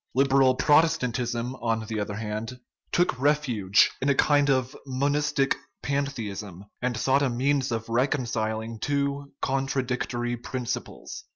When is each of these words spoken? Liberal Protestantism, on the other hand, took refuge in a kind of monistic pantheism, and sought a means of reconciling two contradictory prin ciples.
Liberal 0.15 0.55
Protestantism, 0.55 1.53
on 1.57 1.85
the 1.85 1.99
other 1.99 2.15
hand, 2.15 2.59
took 2.91 3.19
refuge 3.19 3.91
in 4.01 4.09
a 4.09 4.15
kind 4.15 4.49
of 4.49 4.75
monistic 4.87 5.55
pantheism, 5.83 6.65
and 6.81 6.97
sought 6.97 7.21
a 7.21 7.29
means 7.29 7.71
of 7.71 7.87
reconciling 7.87 8.79
two 8.79 9.31
contradictory 9.43 10.35
prin 10.35 10.63
ciples. 10.65 11.19